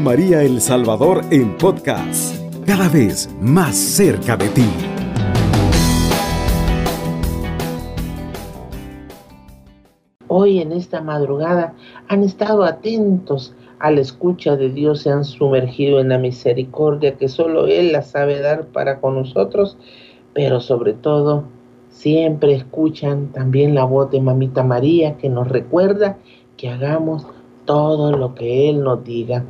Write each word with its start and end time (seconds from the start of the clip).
María 0.00 0.42
El 0.42 0.60
Salvador 0.60 1.22
en 1.30 1.56
podcast, 1.56 2.36
cada 2.66 2.88
vez 2.88 3.30
más 3.40 3.76
cerca 3.76 4.36
de 4.36 4.48
ti. 4.48 4.64
Hoy 10.28 10.60
en 10.60 10.72
esta 10.72 11.00
madrugada 11.00 11.74
han 12.08 12.22
estado 12.22 12.64
atentos 12.64 13.54
a 13.78 13.90
la 13.90 14.00
escucha 14.00 14.56
de 14.56 14.70
Dios, 14.70 15.02
se 15.02 15.10
han 15.10 15.24
sumergido 15.24 16.00
en 16.00 16.10
la 16.10 16.18
misericordia 16.18 17.16
que 17.16 17.28
solo 17.28 17.66
Él 17.66 17.92
la 17.92 18.02
sabe 18.02 18.40
dar 18.40 18.66
para 18.66 19.00
con 19.00 19.14
nosotros, 19.14 19.76
pero 20.34 20.60
sobre 20.60 20.92
todo 20.92 21.44
siempre 21.88 22.54
escuchan 22.54 23.28
también 23.32 23.74
la 23.74 23.84
voz 23.84 24.10
de 24.10 24.20
Mamita 24.20 24.62
María 24.62 25.16
que 25.16 25.28
nos 25.28 25.48
recuerda 25.48 26.18
que 26.56 26.68
hagamos 26.68 27.26
todo 27.64 28.12
lo 28.12 28.34
que 28.34 28.68
Él 28.70 28.82
nos 28.82 29.02
diga. 29.04 29.44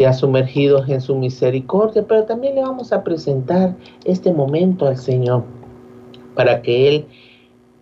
Ya 0.00 0.14
sumergidos 0.14 0.88
en 0.88 1.02
su 1.02 1.14
misericordia, 1.14 2.06
pero 2.08 2.24
también 2.24 2.54
le 2.54 2.62
vamos 2.62 2.90
a 2.90 3.04
presentar 3.04 3.76
este 4.06 4.32
momento 4.32 4.86
al 4.86 4.96
Señor 4.96 5.44
para 6.34 6.62
que 6.62 6.88
Él 6.88 7.06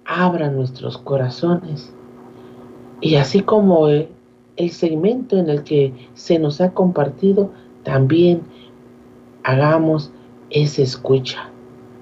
abra 0.04 0.50
nuestros 0.50 0.98
corazones. 0.98 1.94
Y 3.00 3.14
así 3.14 3.42
como 3.42 3.86
el, 3.86 4.08
segmento 4.68 5.36
en 5.36 5.48
el 5.48 5.62
que 5.62 5.92
se 6.14 6.40
nos 6.40 6.60
ha 6.60 6.74
compartido, 6.74 7.52
también 7.84 8.42
hagamos 9.44 10.10
esa 10.50 10.82
escucha, 10.82 11.48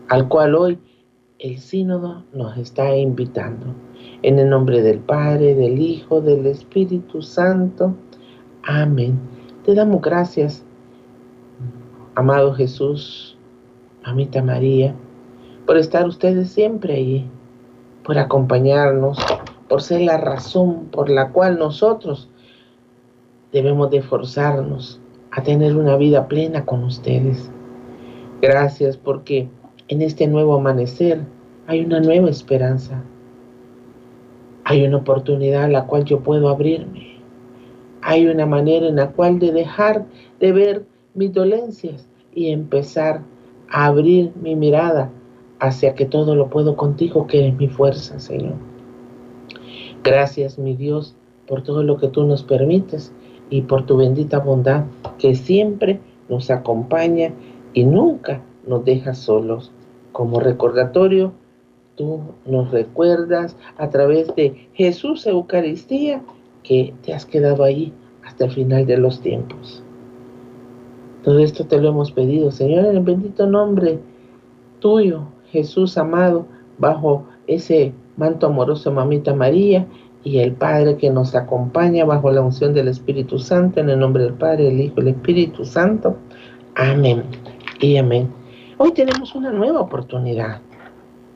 al 0.08 0.28
cual 0.28 0.54
hoy 0.54 0.78
el 1.40 1.58
sínodo 1.58 2.24
nos 2.32 2.56
está 2.56 2.96
invitando. 2.96 3.66
En 4.22 4.38
el 4.38 4.48
nombre 4.48 4.80
del 4.80 5.00
Padre, 5.00 5.54
del 5.54 5.78
Hijo, 5.78 6.22
del 6.22 6.46
Espíritu 6.46 7.20
Santo. 7.20 7.94
Amén. 8.62 9.35
Te 9.66 9.74
damos 9.74 10.00
gracias, 10.00 10.64
amado 12.14 12.54
Jesús, 12.54 13.36
mamita 14.06 14.40
María, 14.40 14.94
por 15.66 15.76
estar 15.76 16.06
ustedes 16.06 16.50
siempre 16.52 16.94
ahí, 16.94 17.28
por 18.04 18.16
acompañarnos, 18.16 19.18
por 19.68 19.82
ser 19.82 20.02
la 20.02 20.18
razón 20.18 20.84
por 20.92 21.10
la 21.10 21.32
cual 21.32 21.58
nosotros 21.58 22.30
debemos 23.50 23.90
de 23.90 24.02
forzarnos 24.02 25.00
a 25.32 25.42
tener 25.42 25.76
una 25.76 25.96
vida 25.96 26.28
plena 26.28 26.64
con 26.64 26.84
ustedes. 26.84 27.50
Gracias 28.40 28.96
porque 28.96 29.48
en 29.88 30.00
este 30.00 30.28
nuevo 30.28 30.54
amanecer 30.54 31.22
hay 31.66 31.84
una 31.84 31.98
nueva 31.98 32.30
esperanza. 32.30 33.02
Hay 34.62 34.86
una 34.86 34.98
oportunidad 34.98 35.64
a 35.64 35.68
la 35.68 35.86
cual 35.86 36.04
yo 36.04 36.20
puedo 36.20 36.50
abrirme. 36.50 37.15
Hay 38.08 38.28
una 38.28 38.46
manera 38.46 38.86
en 38.86 38.94
la 38.94 39.10
cual 39.10 39.40
de 39.40 39.50
dejar 39.50 40.06
de 40.38 40.52
ver 40.52 40.86
mis 41.14 41.32
dolencias 41.32 42.08
y 42.32 42.50
empezar 42.50 43.22
a 43.68 43.86
abrir 43.86 44.30
mi 44.40 44.54
mirada 44.54 45.10
hacia 45.58 45.96
que 45.96 46.06
todo 46.06 46.36
lo 46.36 46.48
puedo 46.48 46.76
contigo, 46.76 47.26
que 47.26 47.40
eres 47.40 47.56
mi 47.56 47.66
fuerza, 47.66 48.20
Señor. 48.20 48.54
Gracias, 50.04 50.56
mi 50.56 50.76
Dios, 50.76 51.16
por 51.48 51.64
todo 51.64 51.82
lo 51.82 51.96
que 51.96 52.06
tú 52.06 52.22
nos 52.22 52.44
permites 52.44 53.12
y 53.50 53.62
por 53.62 53.86
tu 53.86 53.96
bendita 53.96 54.38
bondad 54.38 54.84
que 55.18 55.34
siempre 55.34 55.98
nos 56.28 56.48
acompaña 56.52 57.32
y 57.74 57.82
nunca 57.86 58.40
nos 58.68 58.84
deja 58.84 59.14
solos. 59.14 59.72
Como 60.12 60.38
recordatorio, 60.38 61.32
tú 61.96 62.20
nos 62.46 62.70
recuerdas 62.70 63.56
a 63.78 63.90
través 63.90 64.32
de 64.36 64.68
Jesús 64.74 65.26
Eucaristía 65.26 66.22
que 66.66 66.94
te 67.02 67.14
has 67.14 67.26
quedado 67.26 67.64
ahí 67.64 67.92
hasta 68.24 68.46
el 68.46 68.50
final 68.50 68.86
de 68.86 68.96
los 68.96 69.20
tiempos. 69.20 69.82
Todo 71.22 71.38
esto 71.38 71.66
te 71.66 71.80
lo 71.80 71.90
hemos 71.90 72.12
pedido, 72.12 72.50
Señor, 72.50 72.86
en 72.86 72.96
el 72.96 73.02
bendito 73.02 73.46
nombre 73.46 73.98
tuyo, 74.80 75.22
Jesús 75.50 75.96
amado, 75.98 76.46
bajo 76.78 77.24
ese 77.46 77.92
manto 78.16 78.46
amoroso, 78.46 78.92
mamita 78.92 79.34
María, 79.34 79.86
y 80.24 80.40
el 80.40 80.52
Padre 80.52 80.96
que 80.96 81.10
nos 81.10 81.36
acompaña 81.36 82.04
bajo 82.04 82.32
la 82.32 82.40
unción 82.40 82.74
del 82.74 82.88
Espíritu 82.88 83.38
Santo, 83.38 83.80
en 83.80 83.90
el 83.90 83.98
nombre 84.00 84.24
del 84.24 84.34
Padre, 84.34 84.68
el 84.68 84.80
Hijo 84.80 84.94
y 84.98 85.00
el 85.00 85.08
Espíritu 85.08 85.64
Santo. 85.64 86.16
Amén 86.74 87.22
y 87.80 87.96
amén. 87.96 88.28
Hoy 88.78 88.92
tenemos 88.92 89.34
una 89.34 89.52
nueva 89.52 89.80
oportunidad 89.80 90.60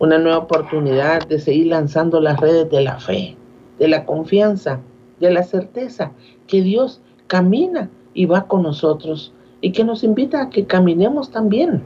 una 0.01 0.17
nueva 0.17 0.39
oportunidad 0.39 1.29
de 1.29 1.39
seguir 1.39 1.67
lanzando 1.67 2.21
las 2.21 2.41
redes 2.41 2.71
de 2.71 2.81
la 2.81 2.99
fe, 2.99 3.37
de 3.79 3.87
la 3.87 4.07
confianza, 4.07 4.81
de 5.21 5.31
la 5.31 5.43
certeza 5.43 6.13
que 6.47 6.63
Dios 6.63 7.01
camina 7.27 7.91
y 8.15 8.27
va 8.27 8.47
con 8.47 8.63
nosotros 8.63 9.33
y 9.61 9.73
que 9.73 9.85
nos 9.85 10.03
invita 10.03 10.43
a 10.43 10.51
que 10.51 10.67
caminemos 10.67 11.31
también. 11.31 11.83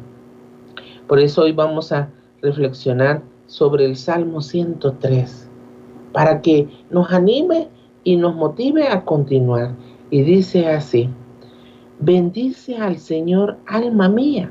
Por 1.06 1.18
eso 1.18 1.42
hoy 1.42 1.52
vamos 1.52 1.92
a 1.92 2.08
reflexionar 2.40 3.22
sobre 3.46 3.84
el 3.84 3.96
Salmo 3.96 4.40
103, 4.40 5.50
para 6.12 6.40
que 6.40 6.68
nos 6.90 7.12
anime 7.12 7.68
y 8.04 8.16
nos 8.16 8.34
motive 8.34 8.88
a 8.88 9.04
continuar. 9.04 9.74
Y 10.10 10.22
dice 10.22 10.68
así, 10.68 11.08
bendice 11.98 12.76
al 12.76 12.98
Señor 12.98 13.58
alma 13.66 14.08
mía 14.08 14.50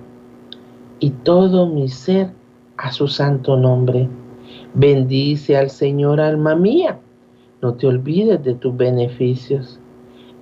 y 0.99 1.09
todo 1.09 1.67
mi 1.67 1.87
ser 1.87 2.31
a 2.77 2.91
su 2.91 3.07
santo 3.07 3.57
nombre. 3.57 4.09
Bendice 4.73 5.57
al 5.57 5.69
Señor, 5.69 6.19
alma 6.19 6.55
mía. 6.55 6.99
No 7.63 7.75
te 7.75 7.87
olvides 7.87 8.43
de 8.43 8.55
tus 8.55 8.75
beneficios. 8.75 9.79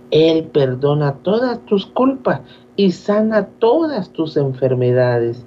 Él 0.09 0.45
perdona 0.45 1.13
todas 1.21 1.63
tus 1.67 1.85
culpas 1.85 2.41
y 2.75 2.93
sana 2.93 3.45
todas 3.59 4.09
tus 4.09 4.37
enfermedades. 4.37 5.45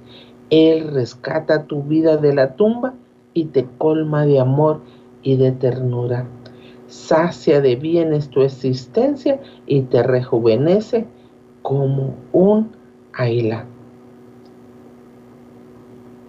Él 0.49 0.89
rescata 0.93 1.65
tu 1.65 1.83
vida 1.83 2.15
de 2.15 2.33
la 2.33 2.55
tumba 2.55 2.93
y 3.33 3.45
te 3.45 3.67
colma 3.77 4.25
de 4.25 4.39
amor 4.39 4.79
y 5.21 5.35
de 5.35 5.51
ternura. 5.51 6.25
Sacia 6.87 7.59
de 7.59 7.75
bienes 7.75 8.29
tu 8.29 8.41
existencia 8.41 9.41
y 9.67 9.81
te 9.81 10.01
rejuvenece 10.01 11.05
como 11.61 12.15
un 12.31 12.71
águila. 13.11 13.65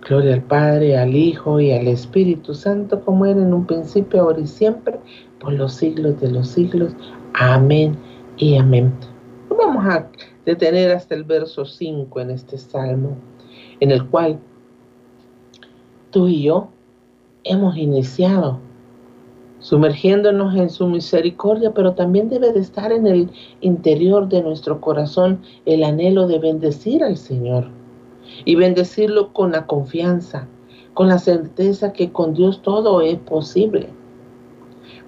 Gloria 0.09 0.35
al 0.35 0.43
Padre, 0.43 0.97
al 0.97 1.17
Hijo 1.17 1.59
y 1.59 1.73
al 1.73 1.89
Espíritu 1.89 2.55
Santo, 2.55 3.01
como 3.05 3.27
era 3.27 3.41
en 3.41 3.53
un 3.53 3.67
principio, 3.67 4.23
ahora 4.23 4.39
y 4.39 4.47
siempre, 4.47 5.01
por 5.47 5.55
los 5.55 5.75
siglos 5.75 6.21
de 6.21 6.29
los 6.33 6.49
siglos. 6.49 6.93
Amén 7.35 7.97
y 8.37 8.57
amén. 8.57 8.93
Vamos 9.49 9.87
a 9.87 10.11
detener 10.45 10.91
hasta 10.91 11.15
el 11.15 11.23
verso 11.23 11.65
5 11.65 12.19
en 12.19 12.31
este 12.31 12.59
salmo, 12.59 13.17
en 13.79 13.93
el 13.93 14.05
cual 14.09 14.41
tú 16.11 16.27
y 16.27 16.43
yo 16.43 16.71
hemos 17.45 17.77
iniciado 17.77 18.59
sumergiéndonos 19.61 20.57
en 20.57 20.69
su 20.69 20.89
misericordia, 20.89 21.73
pero 21.73 21.95
también 21.95 22.29
debe 22.29 22.53
de 22.53 22.59
estar 22.59 22.91
en 22.91 23.07
el 23.07 23.31
interior 23.61 24.29
de 24.29 24.43
nuestro 24.43 24.81
corazón 24.81 25.43
el 25.65 25.85
anhelo 25.85 26.27
de 26.27 26.41
bendecir 26.41 27.05
al 27.05 27.17
Señor 27.17 27.69
y 28.45 28.57
bendecirlo 28.57 29.33
con 29.33 29.53
la 29.53 29.65
confianza, 29.67 30.49
con 30.93 31.07
la 31.07 31.19
certeza 31.19 31.93
que 31.93 32.11
con 32.11 32.35
Dios 32.35 32.63
todo 32.63 33.01
es 33.01 33.21
posible. 33.21 33.96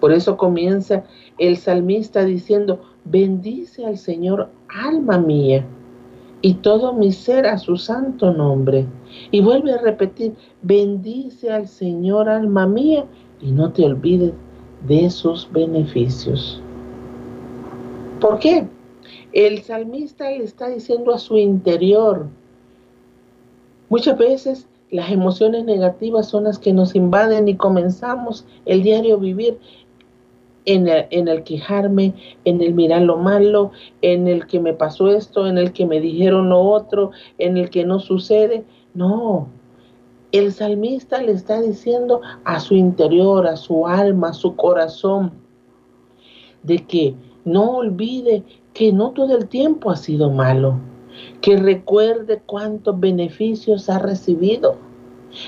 Por 0.00 0.12
eso 0.12 0.36
comienza 0.36 1.04
el 1.38 1.56
salmista 1.56 2.24
diciendo, 2.24 2.80
bendice 3.04 3.84
al 3.84 3.98
Señor 3.98 4.48
alma 4.68 5.18
mía 5.18 5.64
y 6.40 6.54
todo 6.54 6.92
mi 6.92 7.12
ser 7.12 7.46
a 7.46 7.58
su 7.58 7.76
santo 7.76 8.32
nombre. 8.32 8.86
Y 9.30 9.40
vuelve 9.40 9.72
a 9.72 9.78
repetir, 9.78 10.34
bendice 10.62 11.50
al 11.50 11.66
Señor 11.66 12.28
alma 12.28 12.66
mía 12.66 13.04
y 13.40 13.50
no 13.50 13.72
te 13.72 13.84
olvides 13.84 14.32
de 14.86 15.10
sus 15.10 15.50
beneficios. 15.50 16.62
¿Por 18.20 18.38
qué? 18.38 18.66
El 19.32 19.62
salmista 19.62 20.30
le 20.30 20.44
está 20.44 20.68
diciendo 20.68 21.12
a 21.12 21.18
su 21.18 21.36
interior, 21.36 22.28
Muchas 23.90 24.18
veces 24.18 24.68
las 24.90 25.10
emociones 25.10 25.64
negativas 25.64 26.28
son 26.28 26.44
las 26.44 26.58
que 26.58 26.74
nos 26.74 26.94
invaden 26.94 27.48
y 27.48 27.56
comenzamos 27.56 28.44
el 28.66 28.82
diario 28.82 29.18
vivir 29.18 29.58
en 30.64 30.88
el, 30.88 31.06
en 31.10 31.28
el, 31.28 31.44
quejarme, 31.44 32.14
en 32.44 32.60
el 32.60 32.74
mirar 32.74 33.02
lo 33.02 33.16
malo, 33.16 33.72
en 34.02 34.28
el 34.28 34.46
que 34.46 34.60
me 34.60 34.74
pasó 34.74 35.08
esto, 35.08 35.46
en 35.46 35.58
el 35.58 35.72
que 35.72 35.86
me 35.86 36.00
dijeron 36.00 36.48
lo 36.48 36.60
otro, 36.60 37.10
en 37.38 37.56
el 37.56 37.70
que 37.70 37.84
no 37.84 37.98
sucede. 37.98 38.64
No, 38.94 39.48
el 40.32 40.52
salmista 40.52 41.22
le 41.22 41.32
está 41.32 41.60
diciendo 41.60 42.20
a 42.44 42.60
su 42.60 42.74
interior, 42.74 43.46
a 43.46 43.56
su 43.56 43.86
alma, 43.86 44.30
a 44.30 44.34
su 44.34 44.56
corazón, 44.56 45.32
de 46.62 46.78
que 46.84 47.14
no 47.44 47.76
olvide 47.76 48.42
que 48.74 48.92
no 48.92 49.10
todo 49.10 49.36
el 49.36 49.48
tiempo 49.48 49.90
ha 49.90 49.96
sido 49.96 50.30
malo 50.30 50.78
que 51.40 51.56
recuerde 51.56 52.42
cuántos 52.44 52.98
beneficios 52.98 53.88
ha 53.88 53.98
recibido, 53.98 54.76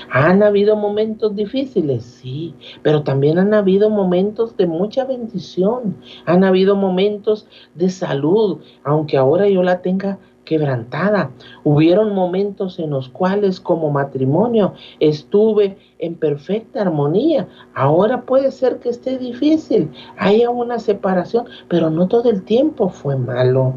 Han 0.09 0.43
habido 0.43 0.75
momentos 0.75 1.35
difíciles, 1.35 2.03
sí, 2.03 2.53
pero 2.81 3.03
también 3.03 3.37
han 3.37 3.53
habido 3.53 3.89
momentos 3.89 4.55
de 4.57 4.67
mucha 4.67 5.05
bendición. 5.05 5.97
Han 6.25 6.43
habido 6.43 6.75
momentos 6.75 7.47
de 7.75 7.89
salud, 7.89 8.59
aunque 8.83 9.17
ahora 9.17 9.49
yo 9.49 9.63
la 9.63 9.81
tenga 9.81 10.19
quebrantada. 10.45 11.31
Hubieron 11.63 12.13
momentos 12.13 12.79
en 12.79 12.89
los 12.89 13.09
cuales 13.09 13.59
como 13.59 13.91
matrimonio 13.91 14.73
estuve 14.99 15.77
en 15.99 16.15
perfecta 16.15 16.81
armonía. 16.81 17.47
Ahora 17.73 18.23
puede 18.23 18.51
ser 18.51 18.79
que 18.79 18.89
esté 18.89 19.17
difícil, 19.17 19.89
haya 20.17 20.49
una 20.49 20.79
separación, 20.79 21.45
pero 21.67 21.89
no 21.89 22.07
todo 22.07 22.29
el 22.29 22.43
tiempo 22.43 22.89
fue 22.89 23.15
malo. 23.15 23.75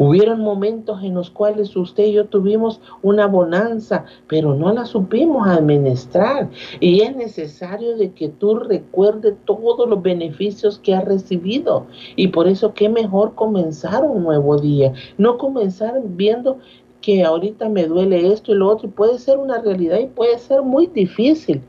Hubieron 0.00 0.40
momentos 0.40 1.02
en 1.02 1.12
los 1.12 1.28
cuales 1.28 1.76
usted 1.76 2.06
y 2.06 2.12
yo 2.12 2.24
tuvimos 2.24 2.80
una 3.02 3.26
bonanza, 3.26 4.06
pero 4.28 4.54
no 4.54 4.72
la 4.72 4.86
supimos 4.86 5.46
administrar. 5.46 6.48
Y 6.80 7.02
es 7.02 7.14
necesario 7.14 7.98
de 7.98 8.10
que 8.12 8.30
tú 8.30 8.54
recuerdes 8.54 9.34
todos 9.44 9.86
los 9.86 10.00
beneficios 10.00 10.78
que 10.78 10.94
has 10.94 11.04
recibido. 11.04 11.86
Y 12.16 12.28
por 12.28 12.48
eso 12.48 12.72
qué 12.72 12.88
mejor 12.88 13.34
comenzar 13.34 14.02
un 14.04 14.22
nuevo 14.22 14.56
día. 14.56 14.94
No 15.18 15.36
comenzar 15.36 16.00
viendo 16.02 16.56
que 17.02 17.22
ahorita 17.22 17.68
me 17.68 17.84
duele 17.84 18.32
esto 18.32 18.52
y 18.52 18.54
lo 18.54 18.70
otro. 18.70 18.88
Y 18.88 18.92
puede 18.92 19.18
ser 19.18 19.36
una 19.36 19.60
realidad 19.60 19.98
y 19.98 20.06
puede 20.06 20.38
ser 20.38 20.62
muy 20.62 20.86
difícil. 20.86 21.60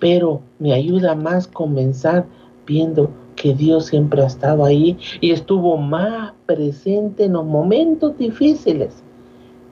Pero 0.00 0.40
me 0.58 0.72
ayuda 0.72 1.14
más 1.14 1.46
comenzar 1.46 2.26
viendo 2.66 3.08
que 3.36 3.54
Dios 3.54 3.86
siempre 3.86 4.22
ha 4.22 4.26
estado 4.26 4.64
ahí 4.64 4.96
y 5.20 5.30
estuvo 5.30 5.76
más 5.76 6.32
presente 6.54 7.24
en 7.24 7.32
los 7.32 7.44
momentos 7.44 8.16
difíciles 8.18 9.02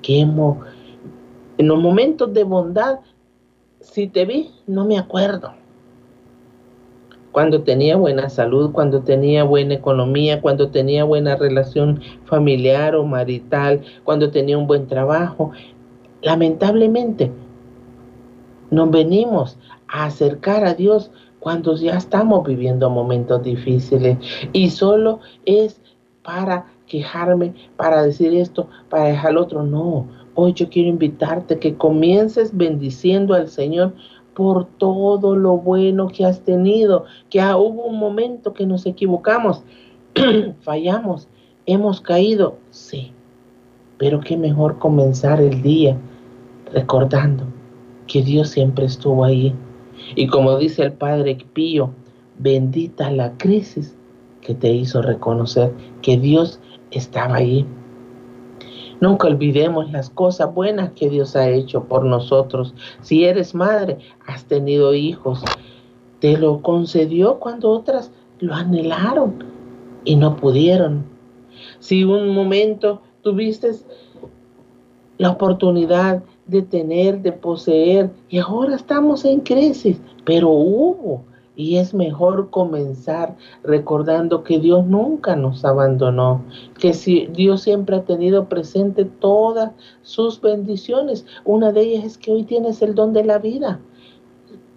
que 0.03 0.21
en 0.21 1.69
los 1.69 1.79
momentos 1.79 2.32
de 2.32 2.44
bondad, 2.44 3.00
si 3.81 4.06
te 4.06 4.25
vi, 4.25 4.50
no 4.67 4.87
me 4.87 4.99
acuerdo. 4.99 5.53
Cuando 7.32 7.62
tenía 7.62 7.97
buena 7.97 8.29
salud, 8.29 8.73
cuando 8.73 9.03
tenía 9.03 9.44
buena 9.44 9.75
economía, 9.75 10.41
cuando 10.41 10.71
tenía 10.71 11.05
buena 11.05 11.37
relación 11.37 12.00
familiar 12.25 12.97
o 12.97 13.05
marital, 13.05 13.83
cuando 14.05 14.31
tenía 14.31 14.56
un 14.56 14.67
buen 14.67 14.87
trabajo. 14.87 15.53
Lamentablemente, 16.23 17.31
nos 18.71 18.91
venimos 18.91 19.59
a 19.88 20.06
acercar 20.06 20.65
a 20.65 20.75
Dios 20.75 21.11
cuando 21.41 21.76
ya 21.76 21.97
estamos 21.97 22.47
viviendo 22.47 22.88
momentos 22.91 23.43
difíciles 23.43 24.19
y 24.53 24.71
solo 24.71 25.21
es 25.44 25.81
para 26.22 26.67
quejarme, 26.87 27.55
para 27.76 28.02
decir 28.02 28.34
esto, 28.34 28.69
para 28.88 29.05
dejar 29.05 29.37
otro. 29.37 29.62
No, 29.62 30.06
hoy 30.34 30.52
yo 30.52 30.69
quiero 30.69 30.88
invitarte 30.88 31.58
que 31.58 31.75
comiences 31.75 32.56
bendiciendo 32.56 33.34
al 33.34 33.49
Señor 33.49 33.94
por 34.34 34.67
todo 34.78 35.37
lo 35.37 35.56
bueno 35.58 36.08
que 36.08 36.25
has 36.25 36.40
tenido, 36.40 37.05
que 37.28 37.40
hubo 37.40 37.84
un 37.84 37.99
momento 37.99 38.55
que 38.55 38.67
nos 38.67 38.87
equivocamos, 38.87 39.64
fallamos, 40.61 41.28
hemos 41.67 42.00
caído, 42.00 42.56
sí, 42.70 43.12
pero 43.99 44.20
qué 44.20 44.37
mejor 44.37 44.78
comenzar 44.78 45.40
el 45.40 45.62
día 45.62 45.96
recordando 46.73 47.44
que 48.06 48.23
Dios 48.23 48.49
siempre 48.49 48.87
estuvo 48.87 49.25
ahí 49.25 49.55
y 50.14 50.26
como 50.26 50.56
dice 50.58 50.82
el 50.82 50.93
Padre 50.93 51.38
Pío, 51.52 51.90
bendita 52.38 53.11
la 53.11 53.37
crisis 53.37 53.96
que 54.50 54.56
te 54.56 54.73
hizo 54.73 55.00
reconocer 55.00 55.73
que 56.02 56.17
Dios 56.17 56.58
estaba 56.91 57.37
ahí. 57.37 57.64
Nunca 59.00 59.29
olvidemos 59.29 59.93
las 59.93 60.11
cosas 60.11 60.52
buenas 60.52 60.91
que 60.91 61.08
Dios 61.08 61.37
ha 61.37 61.49
hecho 61.49 61.85
por 61.85 62.05
nosotros. 62.05 62.75
Si 63.00 63.25
eres 63.25 63.55
madre, 63.55 63.99
has 64.26 64.44
tenido 64.47 64.93
hijos, 64.93 65.44
te 66.19 66.37
lo 66.37 66.62
concedió 66.62 67.38
cuando 67.38 67.70
otras 67.70 68.11
lo 68.41 68.52
anhelaron 68.52 69.44
y 70.05 70.17
no 70.17 70.35
pudieron. 70.35 71.05
Si 71.79 72.02
un 72.02 72.35
momento 72.35 73.02
tuviste 73.23 73.70
la 75.19 75.31
oportunidad 75.31 76.25
de 76.47 76.62
tener, 76.62 77.23
de 77.23 77.31
poseer, 77.31 78.11
y 78.29 78.38
ahora 78.38 78.75
estamos 78.75 79.25
en 79.25 79.38
crisis, 79.43 80.00
pero 80.25 80.49
hubo. 80.49 81.30
Y 81.61 81.77
es 81.77 81.93
mejor 81.93 82.49
comenzar 82.49 83.37
recordando 83.62 84.45
que 84.45 84.59
Dios 84.59 84.87
nunca 84.87 85.37
nos 85.37 85.62
abandonó, 85.62 86.43
que 86.79 86.95
si 86.95 87.27
Dios 87.27 87.61
siempre 87.61 87.97
ha 87.97 88.05
tenido 88.07 88.49
presente 88.49 89.05
todas 89.05 89.73
sus 90.01 90.41
bendiciones. 90.41 91.27
Una 91.45 91.71
de 91.71 91.83
ellas 91.83 92.05
es 92.05 92.17
que 92.17 92.33
hoy 92.33 92.45
tienes 92.45 92.81
el 92.81 92.95
don 92.95 93.12
de 93.12 93.25
la 93.25 93.37
vida. 93.37 93.79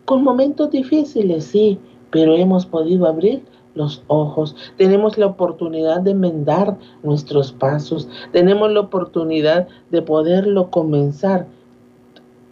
Con 0.03 0.25
momentos 0.25 0.71
difíciles, 0.71 1.45
sí, 1.45 1.79
pero 2.11 2.35
hemos 2.35 2.65
podido 2.65 3.07
abrir 3.07 3.45
los 3.75 4.03
ojos, 4.07 4.53
tenemos 4.75 5.17
la 5.17 5.27
oportunidad 5.27 6.01
de 6.01 6.11
enmendar 6.11 6.77
nuestros 7.01 7.53
pasos, 7.53 8.09
tenemos 8.33 8.69
la 8.69 8.81
oportunidad 8.81 9.69
de 9.89 10.01
poderlo 10.01 10.69
comenzar 10.69 11.47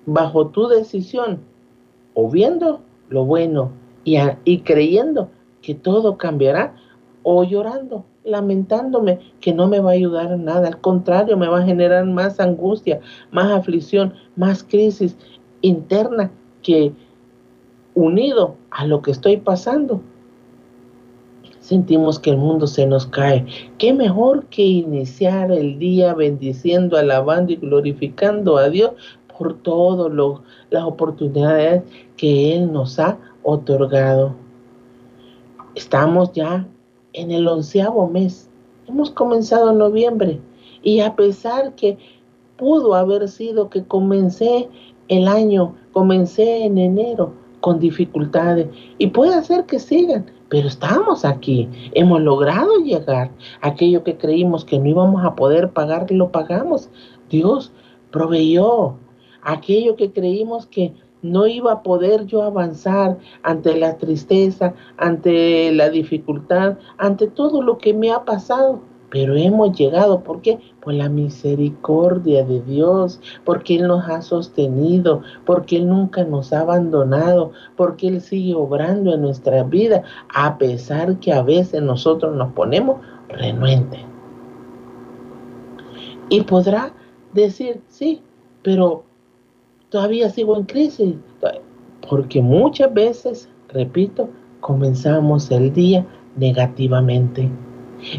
bajo 0.05 0.47
tu 0.47 0.69
decisión, 0.69 1.41
o 2.13 2.29
viendo 2.29 2.79
lo 3.09 3.25
bueno 3.25 3.80
y, 4.03 4.59
creyendo 4.59 5.29
que 5.61 5.75
todo 5.75 6.17
cambiará, 6.17 6.75
o 7.23 7.43
llorando, 7.43 8.03
lamentándome 8.23 9.19
que 9.39 9.53
no 9.53 9.67
me 9.67 9.79
va 9.79 9.91
a 9.91 9.93
ayudar 9.93 10.37
nada, 10.39 10.67
al 10.67 10.81
contrario, 10.81 11.37
me 11.37 11.47
va 11.47 11.59
a 11.59 11.65
generar 11.65 12.05
más 12.05 12.39
angustia, 12.39 12.99
más 13.31 13.51
aflicción, 13.51 14.13
más 14.35 14.63
crisis 14.63 15.15
interna 15.61 16.31
que 16.63 16.93
unido 17.93 18.55
a 18.71 18.85
lo 18.85 19.01
que 19.01 19.11
estoy 19.11 19.37
pasando, 19.37 20.01
sentimos 21.59 22.19
que 22.19 22.31
el 22.31 22.37
mundo 22.37 22.67
se 22.67 22.85
nos 22.85 23.05
cae. 23.05 23.45
¿Qué 23.77 23.93
mejor 23.93 24.45
que 24.47 24.63
iniciar 24.63 25.51
el 25.51 25.77
día 25.77 26.13
bendiciendo, 26.13 26.97
alabando 26.97 27.53
y 27.53 27.57
glorificando 27.57 28.57
a 28.57 28.69
Dios 28.69 28.91
por 29.37 29.57
todas 29.57 30.11
las 30.69 30.83
oportunidades 30.83 31.83
que 32.17 32.55
Él 32.55 32.71
nos 32.71 32.99
ha 32.99 33.17
otorgado? 33.43 34.35
Estamos 35.75 36.31
ya 36.33 36.67
en 37.13 37.31
el 37.31 37.47
onceavo 37.47 38.07
mes. 38.07 38.49
Hemos 38.87 39.11
comenzado 39.11 39.71
en 39.71 39.77
noviembre 39.77 40.39
y 40.83 40.99
a 40.99 41.15
pesar 41.15 41.75
que 41.75 41.97
pudo 42.57 42.93
haber 42.93 43.27
sido 43.27 43.69
que 43.69 43.83
comencé 43.83 44.69
el 45.07 45.27
año, 45.27 45.75
comencé 45.91 46.65
en 46.65 46.77
enero 46.77 47.33
con 47.59 47.79
dificultades 47.79 48.67
y 48.97 49.07
puede 49.07 49.41
ser 49.43 49.65
que 49.65 49.79
sigan, 49.79 50.25
pero 50.49 50.67
estamos 50.67 51.23
aquí, 51.23 51.69
hemos 51.93 52.21
logrado 52.21 52.77
llegar. 52.83 53.31
Aquello 53.61 54.03
que 54.03 54.17
creímos 54.17 54.65
que 54.65 54.77
no 54.79 54.89
íbamos 54.89 55.23
a 55.23 55.35
poder 55.35 55.71
pagar, 55.71 56.11
lo 56.11 56.31
pagamos. 56.31 56.89
Dios 57.29 57.71
proveyó. 58.11 58.95
Aquello 59.43 59.95
que 59.95 60.11
creímos 60.11 60.67
que 60.67 60.93
no 61.21 61.47
iba 61.47 61.71
a 61.71 61.83
poder 61.83 62.25
yo 62.25 62.43
avanzar 62.43 63.17
ante 63.43 63.77
la 63.77 63.97
tristeza, 63.97 64.73
ante 64.97 65.71
la 65.71 65.89
dificultad, 65.89 66.77
ante 66.97 67.27
todo 67.27 67.61
lo 67.61 67.77
que 67.77 67.93
me 67.93 68.11
ha 68.11 68.25
pasado 68.25 68.81
pero 69.11 69.35
hemos 69.35 69.77
llegado, 69.77 70.23
¿por 70.23 70.41
qué? 70.41 70.57
Por 70.79 70.93
la 70.93 71.09
misericordia 71.09 72.45
de 72.45 72.61
Dios, 72.61 73.19
porque 73.43 73.75
Él 73.75 73.87
nos 73.87 74.07
ha 74.07 74.21
sostenido, 74.21 75.21
porque 75.45 75.75
Él 75.75 75.89
nunca 75.89 76.23
nos 76.23 76.53
ha 76.53 76.61
abandonado, 76.61 77.51
porque 77.75 78.07
Él 78.07 78.21
sigue 78.21 78.55
obrando 78.55 79.13
en 79.13 79.21
nuestra 79.21 79.63
vida, 79.63 80.03
a 80.33 80.57
pesar 80.57 81.19
que 81.19 81.33
a 81.33 81.43
veces 81.43 81.83
nosotros 81.83 82.33
nos 82.37 82.53
ponemos 82.53 83.01
renuentes. 83.27 83.99
Y 86.29 86.41
podrá 86.43 86.93
decir, 87.33 87.81
sí, 87.89 88.23
pero 88.63 89.03
todavía 89.91 90.29
sigo 90.29 90.57
en 90.57 90.63
crisis, 90.63 91.15
porque 92.09 92.41
muchas 92.41 92.91
veces, 92.93 93.49
repito, 93.67 94.29
comenzamos 94.61 95.51
el 95.51 95.71
día 95.71 96.05
negativamente. 96.37 97.51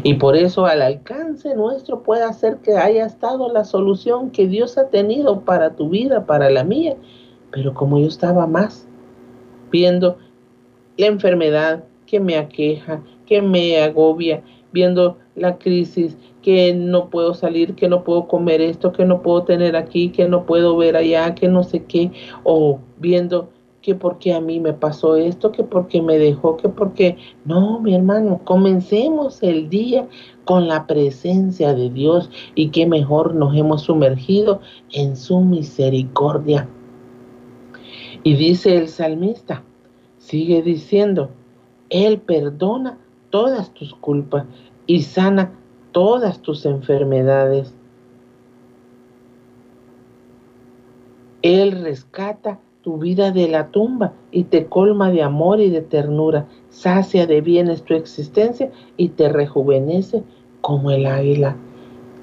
Y 0.03 0.13
por 0.13 0.37
eso 0.37 0.65
al 0.65 0.81
alcance 0.81 1.55
nuestro 1.55 2.03
puede 2.03 2.23
hacer 2.23 2.57
que 2.57 2.77
haya 2.77 3.05
estado 3.05 3.51
la 3.51 3.65
solución 3.65 4.29
que 4.29 4.47
Dios 4.47 4.77
ha 4.77 4.87
tenido 4.87 5.41
para 5.41 5.75
tu 5.75 5.89
vida, 5.89 6.25
para 6.25 6.49
la 6.49 6.63
mía. 6.63 6.95
Pero 7.51 7.73
como 7.73 7.99
yo 7.99 8.07
estaba 8.07 8.47
más 8.47 8.87
viendo 9.71 10.17
la 10.95 11.07
enfermedad 11.07 11.83
que 12.05 12.19
me 12.19 12.37
aqueja, 12.37 13.03
que 13.25 13.41
me 13.41 13.81
agobia, 13.81 14.41
viendo 14.71 15.17
la 15.35 15.57
crisis, 15.57 16.17
que 16.41 16.73
no 16.73 17.09
puedo 17.09 17.33
salir, 17.33 17.75
que 17.75 17.87
no 17.87 18.03
puedo 18.03 18.27
comer 18.27 18.61
esto, 18.61 18.91
que 18.91 19.05
no 19.05 19.21
puedo 19.21 19.43
tener 19.43 19.75
aquí, 19.75 20.09
que 20.09 20.27
no 20.27 20.45
puedo 20.45 20.75
ver 20.77 20.95
allá, 20.95 21.33
que 21.33 21.47
no 21.47 21.63
sé 21.63 21.83
qué, 21.85 22.11
o 22.43 22.79
viendo 22.97 23.49
que 23.83 23.95
porque 23.95 24.33
a 24.33 24.39
mí 24.39 24.59
me 24.59 24.73
pasó 24.73 25.17
esto, 25.17 25.51
que 25.51 25.63
porque 25.63 26.01
me 26.01 26.17
dejó, 26.17 26.55
que 26.55 26.69
porque... 26.69 27.17
No, 27.43 27.81
mi 27.81 27.93
hermano, 27.93 28.39
comencemos 28.45 29.43
el 29.43 29.69
día 29.69 30.07
con 30.45 30.67
la 30.67 30.87
presencia 30.87 31.73
de 31.73 31.89
Dios 31.89 32.29
y 32.55 32.69
que 32.69 32.87
mejor 32.87 33.35
nos 33.35 33.55
hemos 33.55 33.83
sumergido 33.83 34.61
en 34.93 35.17
su 35.17 35.41
misericordia. 35.41 36.67
Y 38.23 38.35
dice 38.35 38.77
el 38.77 38.87
salmista, 38.87 39.63
sigue 40.17 40.61
diciendo, 40.61 41.29
Él 41.89 42.21
perdona 42.21 42.97
todas 43.29 43.73
tus 43.73 43.93
culpas 43.95 44.45
y 44.87 45.03
sana 45.03 45.51
todas 45.91 46.41
tus 46.41 46.65
enfermedades. 46.65 47.73
Él 51.41 51.83
rescata 51.83 52.59
tu 52.81 52.97
vida 52.97 53.31
de 53.31 53.47
la 53.47 53.69
tumba 53.69 54.13
y 54.31 54.43
te 54.43 54.65
colma 54.67 55.09
de 55.09 55.23
amor 55.23 55.61
y 55.61 55.69
de 55.69 55.81
ternura, 55.81 56.47
sacia 56.69 57.25
de 57.25 57.41
bienes 57.41 57.83
tu 57.83 57.93
existencia 57.93 58.71
y 58.97 59.09
te 59.09 59.29
rejuvenece 59.29 60.23
como 60.61 60.91
el 60.91 61.05
águila. 61.05 61.55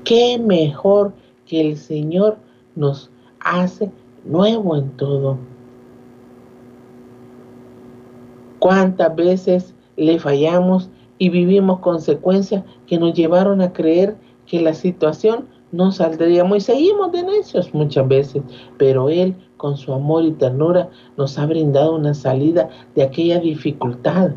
Qué 0.05 0.39
mejor 0.39 1.15
que 1.47 1.61
el 1.61 1.77
Señor 1.77 2.39
nos 2.77 3.11
hace 3.41 3.91
nuevo 4.25 4.77
en 4.77 4.91
todo. 4.97 5.39
¿Cuántas 8.59 9.17
veces 9.17 9.75
le 9.97 10.19
fallamos 10.19 10.91
y 11.21 11.29
vivimos 11.29 11.81
consecuencias 11.81 12.65
que 12.87 12.99
nos 12.99 13.13
llevaron 13.13 13.61
a 13.61 13.75
creer 13.75 14.17
que 14.47 14.59
la 14.59 14.73
situación 14.73 15.47
no 15.71 15.93
saldríamos 15.93 16.57
y 16.57 16.61
seguimos 16.63 17.13
de 17.13 17.23
necios 17.23 17.73
muchas 17.75 18.09
veces, 18.09 18.43
pero 18.79 19.11
Él 19.11 19.37
con 19.59 19.77
su 19.77 19.93
amor 19.93 20.25
y 20.25 20.33
ternura 20.33 20.89
nos 21.19 21.39
ha 21.39 21.45
brindado 21.45 21.95
una 21.95 22.15
salida 22.15 22.71
de 22.95 23.03
aquella 23.03 23.39
dificultad, 23.39 24.31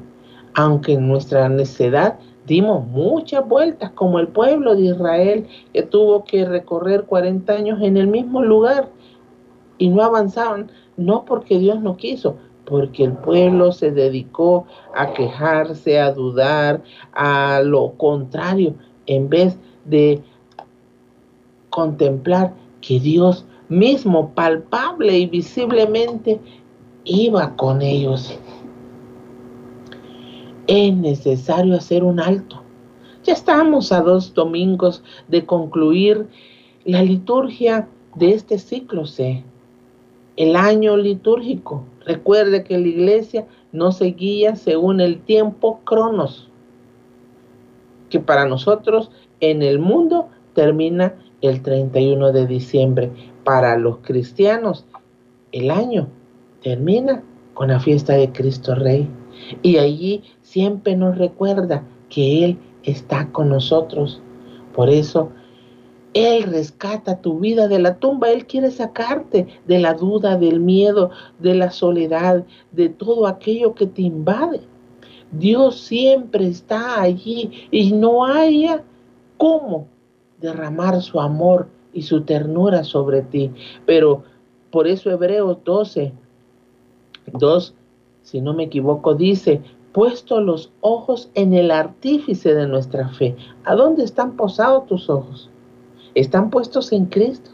aunque 0.55 0.93
en 0.93 1.07
nuestra 1.07 1.47
necedad 1.47 2.19
dimos 2.45 2.85
muchas 2.85 3.47
vueltas, 3.47 3.91
como 3.91 4.19
el 4.19 4.27
pueblo 4.27 4.75
de 4.75 4.87
Israel 4.87 5.47
que 5.71 5.83
tuvo 5.83 6.25
que 6.25 6.43
recorrer 6.43 7.05
40 7.05 7.53
años 7.53 7.81
en 7.81 7.95
el 7.95 8.07
mismo 8.07 8.43
lugar 8.43 8.89
y 9.77 9.87
no 9.87 10.03
avanzaban, 10.03 10.69
no 10.97 11.23
porque 11.23 11.57
Dios 11.59 11.81
no 11.81 11.95
quiso, 11.95 12.35
porque 12.65 13.03
el 13.03 13.13
pueblo 13.13 13.71
se 13.71 13.91
dedicó 13.91 14.65
a 14.95 15.13
quejarse, 15.13 15.99
a 15.99 16.11
dudar, 16.11 16.83
a 17.13 17.61
lo 17.63 17.93
contrario, 17.97 18.75
en 19.05 19.29
vez 19.29 19.57
de 19.85 20.21
contemplar 21.69 22.53
que 22.81 22.99
Dios 22.99 23.45
mismo, 23.69 24.29
palpable 24.33 25.17
y 25.17 25.25
visiblemente, 25.25 26.39
iba 27.03 27.55
con 27.55 27.81
ellos. 27.81 28.37
Es 30.67 30.95
necesario 30.95 31.75
hacer 31.75 32.03
un 32.03 32.19
alto. 32.19 32.61
Ya 33.23 33.33
estamos 33.33 33.91
a 33.91 34.01
dos 34.01 34.33
domingos 34.33 35.03
de 35.27 35.45
concluir 35.45 36.27
la 36.85 37.01
liturgia 37.01 37.87
de 38.15 38.33
este 38.33 38.59
ciclo 38.59 39.05
C, 39.05 39.43
el 40.35 40.55
año 40.55 40.97
litúrgico. 40.97 41.85
Recuerde 42.05 42.63
que 42.63 42.77
la 42.77 42.87
iglesia 42.87 43.47
no 43.71 43.91
se 43.91 44.05
guía 44.05 44.55
según 44.55 44.99
el 44.99 45.21
tiempo 45.21 45.79
cronos, 45.83 46.49
que 48.09 48.19
para 48.19 48.45
nosotros 48.45 49.11
en 49.39 49.61
el 49.61 49.79
mundo 49.79 50.29
termina 50.53 51.15
el 51.41 51.61
31 51.61 52.31
de 52.31 52.47
diciembre. 52.47 53.11
Para 53.43 53.77
los 53.77 53.97
cristianos, 53.97 54.85
el 55.51 55.69
año 55.71 56.07
termina 56.61 57.23
con 57.53 57.69
la 57.69 57.79
fiesta 57.79 58.13
de 58.13 58.31
Cristo 58.31 58.75
Rey. 58.75 59.09
Y 59.61 59.77
allí 59.77 60.23
siempre 60.41 60.95
nos 60.95 61.17
recuerda 61.17 61.83
que 62.09 62.45
Él 62.45 62.57
está 62.83 63.29
con 63.31 63.49
nosotros. 63.49 64.21
Por 64.73 64.89
eso, 64.89 65.31
Él 66.13 66.43
rescata 66.43 67.21
tu 67.21 67.39
vida 67.39 67.67
de 67.67 67.79
la 67.79 67.95
tumba. 67.95 68.29
Él 68.29 68.45
quiere 68.45 68.71
sacarte 68.71 69.47
de 69.67 69.79
la 69.79 69.93
duda, 69.93 70.37
del 70.37 70.59
miedo, 70.59 71.11
de 71.39 71.55
la 71.55 71.71
soledad, 71.71 72.45
de 72.71 72.89
todo 72.89 73.27
aquello 73.27 73.73
que 73.73 73.87
te 73.87 74.03
invade. 74.03 74.61
Dios 75.31 75.79
siempre 75.81 76.47
está 76.47 77.01
allí 77.01 77.67
y 77.71 77.91
no 77.91 78.25
haya 78.25 78.83
cómo 79.37 79.87
derramar 80.39 81.01
su 81.01 81.19
amor 81.19 81.67
y 81.91 82.03
su 82.03 82.21
ternura 82.21 82.83
sobre 82.83 83.23
ti. 83.23 83.51
Pero 83.85 84.23
por 84.71 84.87
eso 84.87 85.09
Hebreos 85.09 85.57
12, 85.63 86.13
2, 87.33 87.75
si 88.21 88.41
no 88.41 88.53
me 88.53 88.63
equivoco, 88.63 89.15
dice, 89.15 89.61
puesto 89.91 90.41
los 90.41 90.71
ojos 90.81 91.29
en 91.35 91.53
el 91.53 91.71
artífice 91.71 92.53
de 92.53 92.67
nuestra 92.67 93.09
fe. 93.09 93.35
¿A 93.63 93.75
dónde 93.75 94.03
están 94.03 94.35
posados 94.35 94.85
tus 94.87 95.09
ojos? 95.09 95.49
¿Están 96.15 96.49
puestos 96.49 96.91
en 96.91 97.05
Cristo? 97.05 97.51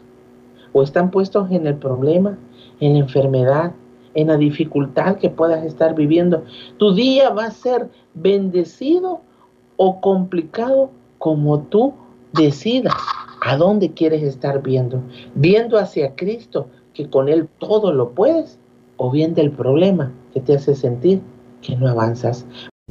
¿O 0.72 0.82
están 0.82 1.10
puestos 1.10 1.50
en 1.50 1.66
el 1.66 1.76
problema, 1.76 2.38
en 2.80 2.94
la 2.94 2.98
enfermedad, 3.00 3.72
en 4.14 4.28
la 4.28 4.36
dificultad 4.36 5.16
que 5.16 5.30
puedas 5.30 5.64
estar 5.64 5.94
viviendo? 5.94 6.44
Tu 6.78 6.94
día 6.94 7.30
va 7.30 7.46
a 7.46 7.50
ser 7.50 7.88
bendecido 8.14 9.22
o 9.76 10.00
complicado 10.00 10.90
como 11.18 11.60
tú 11.60 11.94
decida 12.32 12.94
a 13.42 13.56
dónde 13.56 13.92
quieres 13.92 14.22
estar 14.22 14.62
viendo. 14.62 15.02
Viendo 15.34 15.78
hacia 15.78 16.14
Cristo, 16.14 16.68
que 16.92 17.08
con 17.08 17.28
Él 17.28 17.48
todo 17.58 17.92
lo 17.92 18.10
puedes, 18.10 18.58
o 18.96 19.10
bien 19.10 19.34
del 19.34 19.50
problema 19.50 20.12
que 20.34 20.40
te 20.40 20.54
hace 20.54 20.74
sentir 20.74 21.22
que 21.62 21.74
no 21.76 21.88
avanzas. 21.88 22.44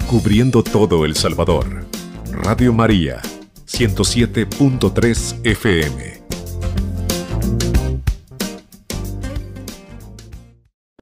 Cubriendo 0.10 0.64
todo 0.64 1.06
El 1.06 1.16
Salvador. 1.16 1.86
Radio 2.32 2.74
María, 2.74 3.22
107.3 3.70 5.42
FM. 5.44 6.19